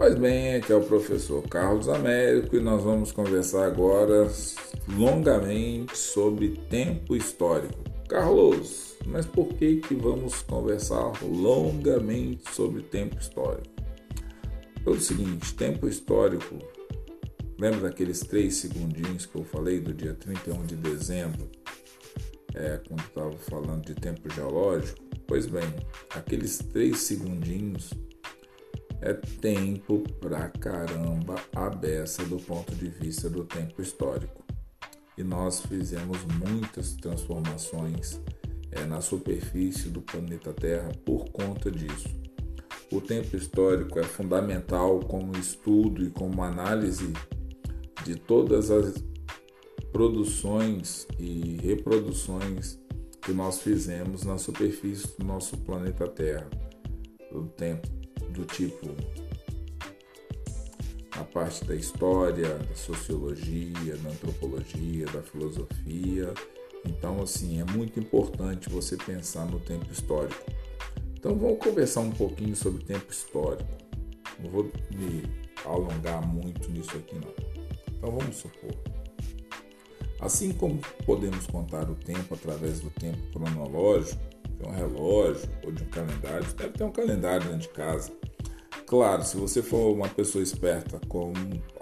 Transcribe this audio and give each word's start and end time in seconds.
Pois 0.00 0.14
bem, 0.14 0.54
aqui 0.54 0.72
é 0.72 0.74
o 0.74 0.80
professor 0.80 1.46
Carlos 1.46 1.86
Américo 1.86 2.56
e 2.56 2.60
nós 2.60 2.82
vamos 2.82 3.12
conversar 3.12 3.66
agora 3.66 4.32
longamente 4.96 5.94
sobre 5.94 6.56
tempo 6.70 7.14
histórico. 7.14 7.84
Carlos, 8.08 8.96
mas 9.04 9.26
por 9.26 9.48
que 9.48 9.76
que 9.76 9.94
vamos 9.94 10.40
conversar 10.40 11.12
longamente 11.22 12.50
sobre 12.50 12.80
tempo 12.80 13.18
histórico? 13.18 13.68
Pelo 14.82 14.98
seguinte, 14.98 15.54
tempo 15.54 15.86
histórico, 15.86 16.56
lembra 17.58 17.80
daqueles 17.80 18.20
três 18.20 18.54
segundinhos 18.54 19.26
que 19.26 19.36
eu 19.36 19.44
falei 19.44 19.80
do 19.80 19.92
dia 19.92 20.14
31 20.14 20.64
de 20.64 20.76
dezembro, 20.76 21.46
é, 22.54 22.80
quando 22.88 23.00
estava 23.00 23.32
falando 23.32 23.84
de 23.84 23.94
tempo 23.96 24.32
geológico? 24.34 24.98
Pois 25.26 25.44
bem, 25.44 25.68
aqueles 26.14 26.56
três 26.56 27.00
segundinhos 27.00 27.92
é 29.00 29.14
tempo 29.14 30.02
pra 30.20 30.48
caramba 30.48 31.36
a 31.54 31.70
beça 31.70 32.24
do 32.24 32.36
ponto 32.36 32.74
de 32.74 32.88
vista 32.88 33.30
do 33.30 33.44
tempo 33.44 33.80
histórico. 33.80 34.44
E 35.16 35.22
nós 35.22 35.60
fizemos 35.60 36.18
muitas 36.24 36.94
transformações 36.94 38.20
é, 38.70 38.84
na 38.84 39.00
superfície 39.00 39.88
do 39.88 40.00
planeta 40.00 40.52
Terra 40.52 40.92
por 41.04 41.30
conta 41.30 41.70
disso. 41.70 42.08
O 42.92 43.00
tempo 43.00 43.36
histórico 43.36 43.98
é 43.98 44.02
fundamental 44.02 45.00
como 45.00 45.36
estudo 45.36 46.04
e 46.04 46.10
como 46.10 46.42
análise 46.42 47.12
de 48.04 48.16
todas 48.16 48.70
as 48.70 48.94
produções 49.92 51.06
e 51.18 51.58
reproduções 51.62 52.78
que 53.22 53.32
nós 53.32 53.60
fizemos 53.60 54.24
na 54.24 54.38
superfície 54.38 55.06
do 55.18 55.24
nosso 55.24 55.56
planeta 55.58 56.06
Terra, 56.08 56.48
do 57.30 57.46
tempo 57.48 57.99
do 58.30 58.44
tipo 58.44 58.88
a 61.20 61.24
parte 61.24 61.64
da 61.64 61.74
história, 61.74 62.58
da 62.58 62.74
sociologia, 62.74 63.96
da 63.98 64.10
antropologia, 64.10 65.06
da 65.06 65.22
filosofia. 65.22 66.32
Então, 66.84 67.20
assim, 67.22 67.60
é 67.60 67.64
muito 67.64 68.00
importante 68.00 68.70
você 68.70 68.96
pensar 68.96 69.44
no 69.44 69.60
tempo 69.60 69.92
histórico. 69.92 70.50
Então, 71.12 71.36
vamos 71.36 71.58
conversar 71.58 72.00
um 72.00 72.10
pouquinho 72.10 72.56
sobre 72.56 72.82
tempo 72.84 73.12
histórico. 73.12 73.70
Não 74.38 74.50
vou 74.50 74.72
me 74.94 75.22
alongar 75.64 76.26
muito 76.26 76.70
nisso 76.70 76.96
aqui, 76.96 77.16
não. 77.16 77.34
Então, 77.94 78.10
vamos 78.10 78.36
supor. 78.36 78.74
Assim 80.20 80.52
como 80.52 80.80
podemos 81.04 81.46
contar 81.46 81.88
o 81.90 81.94
tempo 81.94 82.34
através 82.34 82.80
do 82.80 82.90
tempo 82.90 83.18
cronológico, 83.32 84.20
de 84.58 84.66
um 84.66 84.70
relógio 84.70 85.48
ou 85.64 85.72
de 85.72 85.82
um 85.82 85.86
calendário, 85.86 86.44
você 86.44 86.56
deve 86.56 86.72
ter 86.72 86.84
um 86.84 86.92
calendário 86.92 87.46
dentro 87.46 87.60
de 87.60 87.68
casa. 87.68 88.12
Claro, 88.90 89.22
se 89.22 89.36
você 89.36 89.62
for 89.62 89.94
uma 89.94 90.08
pessoa 90.08 90.42
esperta 90.42 91.00
como 91.06 91.32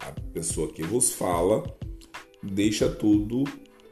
a 0.00 0.10
pessoa 0.32 0.66
que 0.72 0.82
vos 0.82 1.12
fala, 1.12 1.62
deixa 2.42 2.88
tudo 2.88 3.44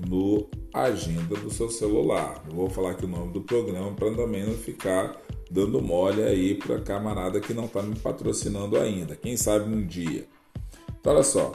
no 0.04 0.48
agenda 0.74 1.36
do 1.36 1.48
seu 1.48 1.70
celular. 1.70 2.42
Não 2.48 2.56
vou 2.56 2.68
falar 2.68 2.90
aqui 2.90 3.04
o 3.04 3.08
nome 3.08 3.32
do 3.32 3.40
programa 3.40 3.92
para 3.92 4.12
também 4.16 4.44
não 4.44 4.54
ficar 4.54 5.16
dando 5.48 5.80
mole 5.80 6.24
aí 6.24 6.56
para 6.56 6.80
camarada 6.80 7.40
que 7.40 7.54
não 7.54 7.66
está 7.66 7.84
me 7.84 7.94
patrocinando 7.94 8.76
ainda. 8.76 9.14
Quem 9.14 9.36
sabe 9.36 9.72
um 9.72 9.86
dia. 9.86 10.26
Então, 10.98 11.12
olha 11.12 11.22
só, 11.22 11.52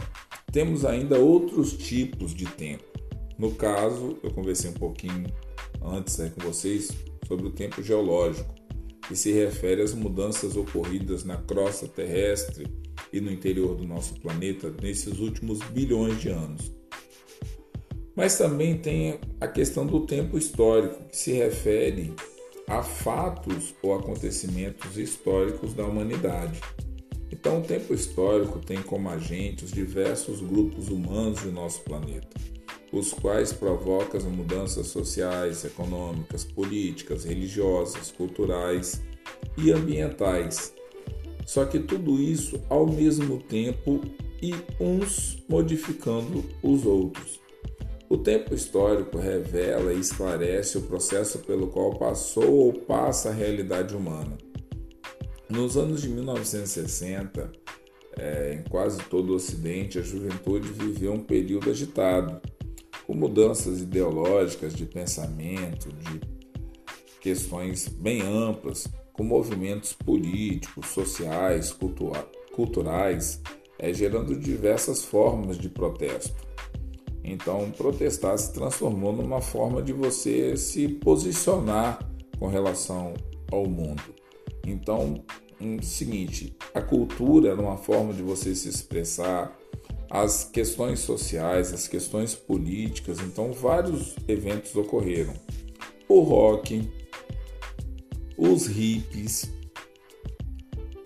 temos 0.53 0.85
ainda 0.85 1.19
outros 1.19 1.73
tipos 1.73 2.33
de 2.33 2.45
tempo. 2.45 2.85
No 3.37 3.51
caso, 3.51 4.17
eu 4.23 4.31
conversei 4.31 4.69
um 4.69 4.75
pouquinho 4.75 5.25
antes 5.83 6.17
aí 6.21 6.29
com 6.29 6.39
vocês 6.39 6.89
sobre 7.27 7.47
o 7.47 7.51
tempo 7.51 7.83
geológico 7.83 8.58
que 9.09 9.15
se 9.15 9.31
refere 9.31 9.81
às 9.81 9.91
mudanças 9.91 10.55
ocorridas 10.55 11.23
na 11.23 11.35
crosta 11.35 11.87
terrestre 11.87 12.67
e 13.11 13.19
no 13.19 13.31
interior 13.31 13.75
do 13.75 13.83
nosso 13.83 14.13
planeta 14.21 14.71
nesses 14.83 15.17
últimos 15.17 15.57
bilhões 15.71 16.21
de 16.21 16.29
anos. 16.29 16.71
Mas 18.15 18.37
também 18.37 18.77
tem 18.77 19.19
a 19.41 19.47
questão 19.47 19.83
do 19.87 20.05
tempo 20.05 20.37
histórico, 20.37 21.05
que 21.09 21.17
se 21.17 21.31
refere 21.31 22.13
a 22.67 22.83
fatos 22.83 23.73
ou 23.81 23.95
acontecimentos 23.95 24.95
históricos 24.95 25.73
da 25.73 25.83
humanidade. 25.83 26.61
Então, 27.31 27.61
o 27.61 27.63
tempo 27.63 27.95
histórico 27.95 28.59
tem 28.59 28.79
como 28.83 29.09
agentes 29.09 29.71
diversos 29.71 30.39
grupos 30.39 30.89
humanos 30.89 31.41
do 31.41 31.51
nosso 31.51 31.81
planeta 31.81 32.37
os 32.91 33.13
quais 33.13 33.53
provocam 33.53 34.19
mudanças 34.31 34.87
sociais, 34.87 35.63
econômicas, 35.63 36.43
políticas, 36.43 37.23
religiosas, 37.23 38.11
culturais 38.11 38.99
e 39.63 39.71
ambientais. 39.71 40.73
Só 41.45 41.65
que 41.65 41.79
tudo 41.79 42.21
isso 42.21 42.61
ao 42.69 42.85
mesmo 42.87 43.39
tempo 43.39 44.01
e 44.41 44.53
uns 44.79 45.43
modificando 45.49 46.43
os 46.61 46.85
outros. 46.85 47.39
O 48.07 48.17
tempo 48.17 48.55
histórico 48.55 49.17
revela 49.17 49.93
e 49.93 49.99
esclarece 49.99 50.77
o 50.77 50.81
processo 50.81 51.39
pelo 51.39 51.67
qual 51.67 51.95
passou 51.95 52.51
ou 52.51 52.73
passa 52.73 53.29
a 53.29 53.33
realidade 53.33 53.95
humana. 53.95 54.37
Nos 55.47 55.77
anos 55.77 56.01
de 56.01 56.09
1960, 56.09 57.51
é, 58.17 58.53
em 58.53 58.69
quase 58.69 58.99
todo 59.03 59.31
o 59.31 59.35
Ocidente, 59.35 59.99
a 59.99 60.01
juventude 60.01 60.67
viveu 60.69 61.13
um 61.13 61.23
período 61.23 61.69
agitado 61.69 62.41
com 63.05 63.13
mudanças 63.13 63.79
ideológicas 63.79 64.73
de 64.73 64.85
pensamento, 64.85 65.89
de 65.89 66.21
questões 67.19 67.87
bem 67.87 68.21
amplas, 68.21 68.87
com 69.19 69.25
movimentos 69.25 69.91
políticos, 69.91 70.87
sociais, 70.87 71.73
cultura, 71.73 72.25
culturais, 72.53 73.41
é, 73.77 73.91
gerando 73.93 74.33
diversas 74.33 75.03
formas 75.03 75.57
de 75.57 75.67
protesto. 75.67 76.47
Então, 77.21 77.69
protestar 77.71 78.37
se 78.37 78.53
transformou 78.53 79.11
numa 79.11 79.41
forma 79.41 79.81
de 79.81 79.91
você 79.91 80.55
se 80.55 80.87
posicionar 80.87 81.99
com 82.39 82.47
relação 82.47 83.13
ao 83.51 83.65
mundo. 83.65 84.01
Então, 84.65 85.21
o 85.59 85.83
seguinte, 85.83 86.55
a 86.73 86.81
cultura 86.81 87.49
era 87.49 87.61
uma 87.61 87.75
forma 87.75 88.13
de 88.13 88.23
você 88.23 88.55
se 88.55 88.69
expressar, 88.69 89.53
as 90.09 90.45
questões 90.45 91.01
sociais, 91.01 91.73
as 91.73 91.89
questões 91.89 92.35
políticas, 92.35 93.19
então 93.19 93.51
vários 93.51 94.15
eventos 94.29 94.73
ocorreram. 94.77 95.33
O 96.07 96.21
rock, 96.21 96.89
os 98.41 98.67
hippies, 98.67 99.51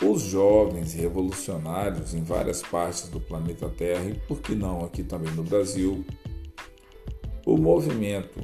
os 0.00 0.22
jovens 0.22 0.94
revolucionários 0.94 2.14
em 2.14 2.22
várias 2.22 2.62
partes 2.62 3.08
do 3.08 3.18
planeta 3.18 3.68
Terra 3.68 4.04
e, 4.04 4.14
por 4.28 4.40
que 4.40 4.54
não, 4.54 4.84
aqui 4.84 5.02
também 5.02 5.32
no 5.34 5.42
Brasil, 5.42 6.04
o 7.44 7.56
movimento, 7.56 8.40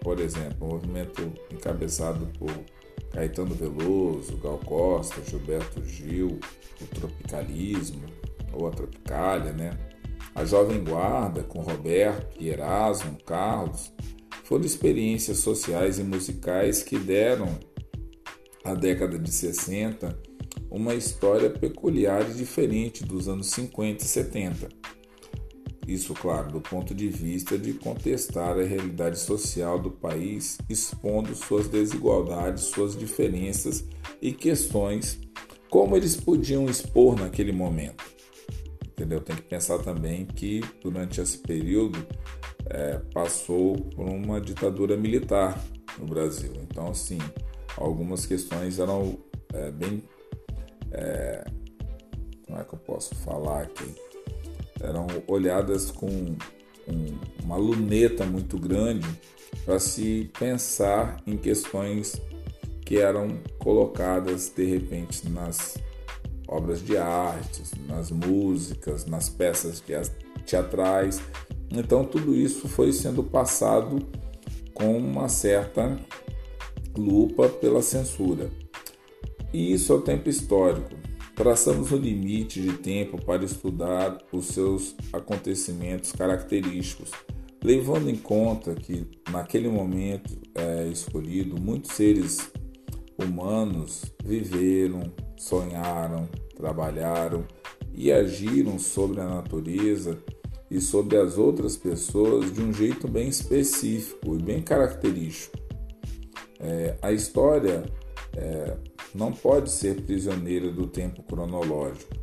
por 0.00 0.20
exemplo, 0.20 0.68
o 0.68 0.74
movimento 0.74 1.32
encabeçado 1.52 2.26
por 2.38 2.52
Caetano 3.10 3.52
Veloso, 3.56 4.36
Gal 4.36 4.58
Costa, 4.58 5.20
Gilberto 5.28 5.84
Gil, 5.84 6.38
o 6.80 6.86
tropicalismo, 6.94 8.02
ou 8.52 8.68
a 8.68 8.70
Tropicália, 8.70 9.52
né? 9.52 9.76
A 10.34 10.44
Jovem 10.44 10.84
Guarda, 10.84 11.42
com 11.42 11.62
Roberto 11.62 12.36
e 12.38 12.48
Erasmo, 12.48 13.18
Carlos, 13.26 13.92
foram 14.44 14.64
experiências 14.64 15.38
sociais 15.38 15.98
e 15.98 16.04
musicais 16.04 16.82
que 16.82 16.96
deram 16.96 17.58
à 18.70 18.74
década 18.74 19.18
de 19.18 19.30
60 19.30 20.18
uma 20.70 20.94
história 20.94 21.48
peculiar 21.48 22.28
e 22.30 22.34
diferente 22.34 23.04
dos 23.04 23.28
anos 23.28 23.48
50 23.48 24.04
e 24.04 24.06
70. 24.06 24.68
Isso, 25.86 26.12
claro, 26.12 26.52
do 26.52 26.60
ponto 26.60 26.94
de 26.94 27.08
vista 27.08 27.58
de 27.58 27.72
contestar 27.72 28.58
a 28.58 28.62
realidade 28.62 29.18
social 29.18 29.78
do 29.78 29.90
país, 29.90 30.58
expondo 30.68 31.34
suas 31.34 31.68
desigualdades, 31.68 32.64
suas 32.64 32.94
diferenças 32.94 33.84
e 34.20 34.32
questões 34.32 35.18
como 35.70 35.96
eles 35.96 36.16
podiam 36.16 36.66
expor 36.66 37.18
naquele 37.18 37.52
momento 37.52 38.04
entendeu? 38.98 39.20
Tem 39.20 39.36
que 39.36 39.42
pensar 39.42 39.78
também 39.78 40.26
que 40.26 40.60
durante 40.82 41.20
esse 41.20 41.38
período 41.38 42.04
é, 42.66 42.98
passou 43.14 43.76
por 43.76 44.08
uma 44.08 44.40
ditadura 44.40 44.96
militar 44.96 45.62
no 45.98 46.06
Brasil. 46.06 46.52
Então, 46.62 46.88
assim, 46.88 47.18
algumas 47.78 48.26
questões 48.26 48.78
eram 48.78 49.18
é, 49.52 49.70
bem. 49.70 50.02
É, 50.92 51.44
como 52.46 52.58
é 52.58 52.64
que 52.64 52.74
eu 52.74 52.78
posso 52.78 53.14
falar 53.16 53.62
aqui? 53.62 53.94
Eram 54.80 55.06
olhadas 55.26 55.90
com 55.90 56.06
um, 56.06 57.18
uma 57.42 57.56
luneta 57.56 58.24
muito 58.24 58.58
grande 58.58 59.08
para 59.64 59.78
se 59.78 60.30
pensar 60.38 61.20
em 61.26 61.36
questões 61.36 62.20
que 62.84 62.98
eram 62.98 63.38
colocadas 63.58 64.50
de 64.54 64.64
repente 64.64 65.28
nas 65.28 65.76
obras 66.46 66.82
de 66.82 66.96
artes, 66.96 67.72
nas 67.86 68.10
músicas, 68.10 69.04
nas 69.04 69.28
peças 69.28 69.82
teatrais. 70.46 71.20
Então 71.70 72.04
tudo 72.04 72.34
isso 72.34 72.66
foi 72.66 72.92
sendo 72.92 73.22
passado 73.22 73.98
com 74.72 74.96
uma 74.96 75.28
certa 75.28 75.98
lupa 76.98 77.48
pela 77.48 77.80
censura. 77.82 78.50
E 79.52 79.72
isso 79.72 79.92
é 79.92 79.96
o 79.96 80.00
tempo 80.00 80.28
histórico. 80.28 80.96
traçamos 81.34 81.92
um 81.92 81.96
limite 81.96 82.60
de 82.60 82.72
tempo 82.78 83.24
para 83.24 83.44
estudar 83.44 84.18
os 84.32 84.46
seus 84.46 84.96
acontecimentos 85.12 86.10
característicos, 86.10 87.12
levando 87.62 88.10
em 88.10 88.16
conta 88.16 88.74
que 88.74 89.06
naquele 89.30 89.68
momento 89.68 90.36
é, 90.52 90.88
escolhido 90.88 91.60
muitos 91.60 91.92
seres 91.92 92.50
humanos 93.16 94.04
viveram, 94.24 95.12
sonharam, 95.36 96.28
trabalharam 96.56 97.44
e 97.94 98.10
agiram 98.10 98.76
sobre 98.76 99.20
a 99.20 99.28
natureza 99.28 100.18
e 100.68 100.80
sobre 100.80 101.16
as 101.16 101.38
outras 101.38 101.76
pessoas 101.76 102.52
de 102.52 102.60
um 102.60 102.72
jeito 102.72 103.08
bem 103.08 103.28
específico 103.28 104.34
e 104.34 104.42
bem 104.42 104.60
característico. 104.60 105.67
É, 106.60 106.96
a 107.00 107.12
história 107.12 107.84
é, 108.36 108.76
não 109.14 109.32
pode 109.32 109.70
ser 109.70 110.02
prisioneira 110.02 110.70
do 110.70 110.86
tempo 110.86 111.22
cronológico. 111.22 112.16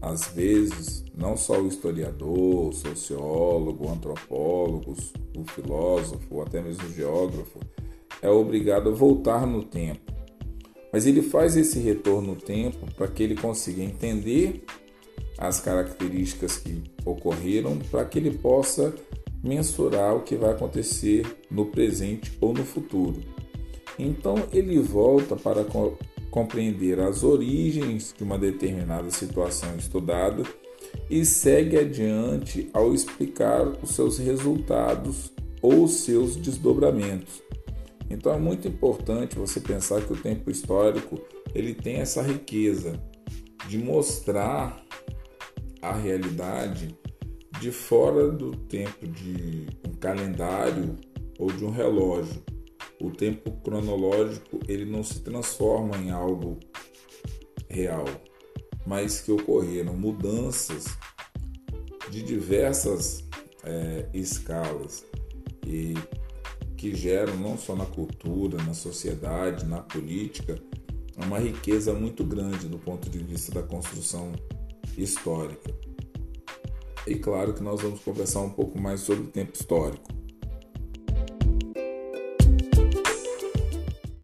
Às 0.00 0.28
vezes, 0.28 1.04
não 1.16 1.36
só 1.36 1.60
o 1.60 1.66
historiador, 1.66 2.68
o 2.68 2.72
sociólogo, 2.72 3.86
o 3.86 3.90
antropólogo, 3.90 4.94
o 5.36 5.44
filósofo, 5.44 6.26
ou 6.30 6.42
até 6.42 6.60
mesmo 6.60 6.86
o 6.86 6.92
geógrafo, 6.92 7.58
é 8.20 8.28
obrigado 8.28 8.90
a 8.90 8.92
voltar 8.92 9.46
no 9.46 9.64
tempo. 9.64 10.12
Mas 10.92 11.06
ele 11.06 11.22
faz 11.22 11.56
esse 11.56 11.78
retorno 11.78 12.34
no 12.34 12.36
tempo 12.36 12.86
para 12.94 13.08
que 13.08 13.22
ele 13.22 13.34
consiga 13.34 13.82
entender 13.82 14.64
as 15.38 15.60
características 15.60 16.56
que 16.56 16.82
ocorreram, 17.04 17.78
para 17.90 18.04
que 18.04 18.18
ele 18.18 18.38
possa 18.38 18.94
mensurar 19.42 20.16
o 20.16 20.22
que 20.22 20.36
vai 20.36 20.50
acontecer 20.50 21.26
no 21.50 21.66
presente 21.66 22.36
ou 22.40 22.52
no 22.52 22.64
futuro. 22.64 23.20
Então 23.98 24.36
ele 24.52 24.78
volta 24.78 25.36
para 25.36 25.64
compreender 26.30 27.00
as 27.00 27.22
origens 27.22 28.14
de 28.16 28.22
uma 28.22 28.38
determinada 28.38 29.10
situação 29.10 29.74
estudada 29.76 30.42
e 31.08 31.24
segue 31.24 31.78
adiante 31.78 32.68
ao 32.72 32.92
explicar 32.92 33.66
os 33.82 33.90
seus 33.90 34.18
resultados 34.18 35.32
ou 35.62 35.88
seus 35.88 36.36
desdobramentos. 36.36 37.42
Então 38.10 38.32
é 38.32 38.38
muito 38.38 38.68
importante 38.68 39.38
você 39.38 39.60
pensar 39.60 40.00
que 40.02 40.12
o 40.12 40.16
tempo 40.16 40.50
histórico 40.50 41.18
ele 41.54 41.74
tem 41.74 41.96
essa 41.96 42.22
riqueza 42.22 43.00
de 43.68 43.78
mostrar 43.78 44.84
a 45.82 45.92
realidade 45.92 46.96
de 47.60 47.72
fora 47.72 48.28
do 48.30 48.52
tempo 48.52 49.06
de 49.06 49.66
um 49.88 49.94
calendário 49.94 50.96
ou 51.38 51.50
de 51.50 51.64
um 51.64 51.70
relógio 51.70 52.42
o 53.00 53.10
tempo 53.10 53.50
cronológico 53.62 54.60
ele 54.66 54.84
não 54.84 55.02
se 55.02 55.20
transforma 55.20 55.96
em 55.98 56.10
algo 56.10 56.58
real, 57.68 58.04
mas 58.86 59.20
que 59.20 59.32
ocorreram 59.32 59.94
mudanças 59.94 60.86
de 62.10 62.22
diversas 62.22 63.24
é, 63.64 64.08
escalas 64.14 65.04
e 65.66 65.94
que 66.76 66.94
geram 66.94 67.36
não 67.36 67.58
só 67.58 67.74
na 67.74 67.86
cultura, 67.86 68.62
na 68.62 68.74
sociedade, 68.74 69.66
na 69.66 69.80
política, 69.80 70.58
uma 71.16 71.38
riqueza 71.38 71.92
muito 71.92 72.22
grande 72.24 72.68
do 72.68 72.78
ponto 72.78 73.08
de 73.08 73.18
vista 73.18 73.52
da 73.52 73.62
construção 73.62 74.32
histórica. 74.96 75.74
E 77.06 77.14
claro 77.14 77.54
que 77.54 77.62
nós 77.62 77.80
vamos 77.80 78.00
conversar 78.00 78.40
um 78.40 78.50
pouco 78.50 78.80
mais 78.80 79.00
sobre 79.00 79.24
o 79.24 79.28
tempo 79.28 79.52
histórico. 79.54 80.15